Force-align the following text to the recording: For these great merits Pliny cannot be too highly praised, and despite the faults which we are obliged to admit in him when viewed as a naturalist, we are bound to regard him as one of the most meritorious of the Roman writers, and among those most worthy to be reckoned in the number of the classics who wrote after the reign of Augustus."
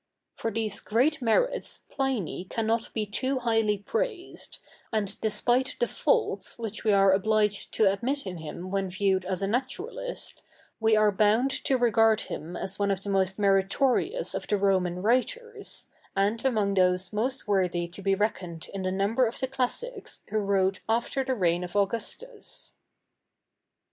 For 0.33 0.49
these 0.49 0.79
great 0.79 1.21
merits 1.21 1.77
Pliny 1.91 2.45
cannot 2.45 2.91
be 2.91 3.05
too 3.05 3.37
highly 3.37 3.77
praised, 3.77 4.57
and 4.91 5.21
despite 5.21 5.75
the 5.79 5.85
faults 5.85 6.57
which 6.57 6.83
we 6.83 6.91
are 6.91 7.13
obliged 7.13 7.71
to 7.73 7.85
admit 7.91 8.25
in 8.25 8.37
him 8.37 8.71
when 8.71 8.89
viewed 8.89 9.25
as 9.25 9.43
a 9.43 9.47
naturalist, 9.47 10.41
we 10.79 10.95
are 10.97 11.11
bound 11.11 11.51
to 11.65 11.77
regard 11.77 12.21
him 12.21 12.55
as 12.57 12.79
one 12.79 12.89
of 12.89 13.03
the 13.03 13.11
most 13.11 13.37
meritorious 13.37 14.33
of 14.33 14.47
the 14.47 14.57
Roman 14.57 15.03
writers, 15.03 15.91
and 16.15 16.43
among 16.43 16.73
those 16.73 17.13
most 17.13 17.47
worthy 17.47 17.87
to 17.89 18.01
be 18.01 18.15
reckoned 18.15 18.69
in 18.73 18.81
the 18.81 18.91
number 18.91 19.27
of 19.27 19.37
the 19.37 19.45
classics 19.45 20.21
who 20.29 20.39
wrote 20.39 20.79
after 20.89 21.23
the 21.23 21.35
reign 21.35 21.63
of 21.63 21.75
Augustus." 21.75 22.73